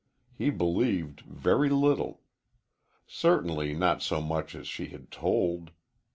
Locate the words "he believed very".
0.35-1.69